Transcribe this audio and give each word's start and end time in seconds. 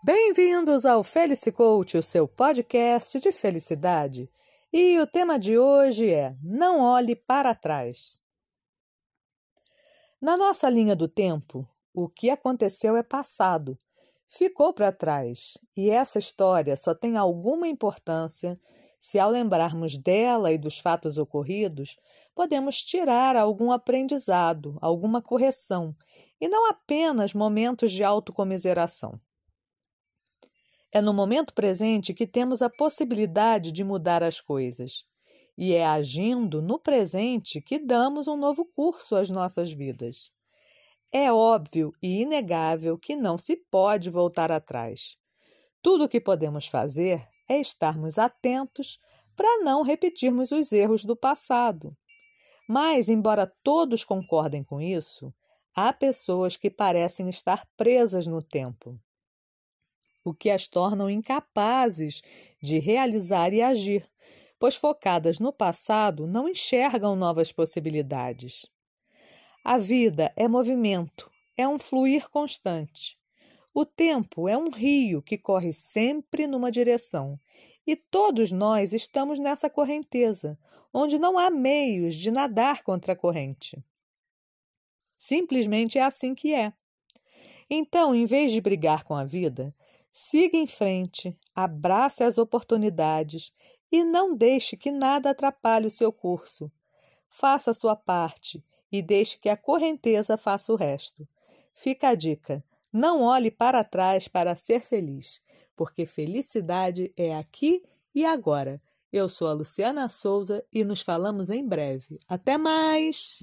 Bem-vindos 0.00 0.86
ao 0.86 1.02
Felice 1.02 1.50
Coach, 1.50 1.98
o 1.98 2.02
seu 2.04 2.28
podcast 2.28 3.18
de 3.18 3.32
felicidade. 3.32 4.30
E 4.72 4.96
o 5.00 5.06
tema 5.08 5.36
de 5.36 5.58
hoje 5.58 6.08
é 6.08 6.36
Não 6.40 6.80
olhe 6.80 7.16
para 7.16 7.52
trás. 7.52 8.16
Na 10.20 10.36
nossa 10.36 10.70
linha 10.70 10.94
do 10.94 11.08
tempo, 11.08 11.68
o 11.92 12.08
que 12.08 12.30
aconteceu 12.30 12.96
é 12.96 13.02
passado, 13.02 13.76
ficou 14.28 14.72
para 14.72 14.92
trás, 14.92 15.58
e 15.76 15.90
essa 15.90 16.20
história 16.20 16.76
só 16.76 16.94
tem 16.94 17.16
alguma 17.16 17.66
importância 17.66 18.56
se, 19.00 19.18
ao 19.18 19.28
lembrarmos 19.28 19.98
dela 19.98 20.52
e 20.52 20.58
dos 20.58 20.78
fatos 20.78 21.18
ocorridos, 21.18 21.96
podemos 22.36 22.80
tirar 22.80 23.34
algum 23.34 23.72
aprendizado, 23.72 24.78
alguma 24.80 25.20
correção, 25.20 25.92
e 26.40 26.46
não 26.46 26.70
apenas 26.70 27.34
momentos 27.34 27.90
de 27.90 28.04
autocomiseração. 28.04 29.20
É 30.92 31.00
no 31.00 31.12
momento 31.12 31.52
presente 31.52 32.14
que 32.14 32.26
temos 32.26 32.62
a 32.62 32.70
possibilidade 32.70 33.70
de 33.70 33.84
mudar 33.84 34.22
as 34.22 34.40
coisas. 34.40 35.04
E 35.56 35.74
é 35.74 35.84
agindo 35.84 36.62
no 36.62 36.78
presente 36.78 37.60
que 37.60 37.78
damos 37.78 38.28
um 38.28 38.36
novo 38.36 38.64
curso 38.64 39.16
às 39.16 39.28
nossas 39.28 39.72
vidas. 39.72 40.30
É 41.12 41.32
óbvio 41.32 41.92
e 42.02 42.22
inegável 42.22 42.98
que 42.98 43.16
não 43.16 43.36
se 43.36 43.56
pode 43.70 44.08
voltar 44.08 44.52
atrás. 44.52 45.16
Tudo 45.82 46.04
o 46.04 46.08
que 46.08 46.20
podemos 46.20 46.66
fazer 46.66 47.22
é 47.48 47.58
estarmos 47.58 48.18
atentos 48.18 48.98
para 49.34 49.62
não 49.62 49.82
repetirmos 49.82 50.52
os 50.52 50.72
erros 50.72 51.04
do 51.04 51.16
passado. 51.16 51.96
Mas, 52.68 53.08
embora 53.08 53.50
todos 53.62 54.04
concordem 54.04 54.62
com 54.62 54.80
isso, 54.80 55.32
há 55.74 55.92
pessoas 55.92 56.56
que 56.56 56.68
parecem 56.68 57.28
estar 57.30 57.66
presas 57.76 58.26
no 58.26 58.42
tempo, 58.42 59.00
o 60.28 60.34
que 60.34 60.50
as 60.50 60.66
tornam 60.66 61.08
incapazes 61.08 62.22
de 62.62 62.78
realizar 62.78 63.52
e 63.52 63.62
agir, 63.62 64.04
pois 64.58 64.74
focadas 64.74 65.38
no 65.38 65.52
passado 65.52 66.26
não 66.26 66.48
enxergam 66.48 67.14
novas 67.14 67.52
possibilidades. 67.52 68.66
A 69.64 69.78
vida 69.78 70.32
é 70.36 70.48
movimento, 70.48 71.30
é 71.56 71.66
um 71.66 71.78
fluir 71.78 72.28
constante. 72.30 73.18
O 73.74 73.84
tempo 73.84 74.48
é 74.48 74.56
um 74.56 74.70
rio 74.70 75.22
que 75.22 75.38
corre 75.38 75.72
sempre 75.72 76.46
numa 76.46 76.70
direção, 76.70 77.38
e 77.86 77.96
todos 77.96 78.52
nós 78.52 78.92
estamos 78.92 79.38
nessa 79.38 79.70
correnteza, 79.70 80.58
onde 80.92 81.18
não 81.18 81.38
há 81.38 81.48
meios 81.50 82.14
de 82.14 82.30
nadar 82.30 82.82
contra 82.82 83.12
a 83.12 83.16
corrente. 83.16 83.82
Simplesmente 85.16 85.98
é 85.98 86.02
assim 86.02 86.34
que 86.34 86.54
é. 86.54 86.72
Então, 87.70 88.14
em 88.14 88.24
vez 88.24 88.52
de 88.52 88.60
brigar 88.60 89.04
com 89.04 89.14
a 89.14 89.24
vida, 89.24 89.74
siga 90.18 90.58
em 90.58 90.66
frente, 90.66 91.38
abrace 91.54 92.24
as 92.24 92.38
oportunidades 92.38 93.52
e 93.90 94.02
não 94.02 94.34
deixe 94.34 94.76
que 94.76 94.90
nada 94.90 95.30
atrapalhe 95.30 95.86
o 95.86 95.90
seu 95.90 96.12
curso. 96.12 96.70
Faça 97.30 97.70
a 97.70 97.74
sua 97.74 97.94
parte 97.94 98.62
e 98.90 99.00
deixe 99.00 99.38
que 99.38 99.48
a 99.48 99.56
correnteza 99.56 100.36
faça 100.36 100.72
o 100.72 100.76
resto. 100.76 101.26
Fica 101.72 102.08
a 102.08 102.14
dica: 102.16 102.64
não 102.92 103.22
olhe 103.22 103.50
para 103.50 103.84
trás 103.84 104.26
para 104.26 104.56
ser 104.56 104.80
feliz, 104.80 105.40
porque 105.76 106.04
felicidade 106.04 107.12
é 107.16 107.36
aqui 107.36 107.82
e 108.12 108.24
agora. 108.24 108.82
Eu 109.12 109.28
sou 109.28 109.46
a 109.46 109.52
Luciana 109.52 110.08
Souza 110.08 110.64
e 110.72 110.84
nos 110.84 111.00
falamos 111.00 111.48
em 111.48 111.64
breve. 111.64 112.18
Até 112.28 112.58
mais! 112.58 113.42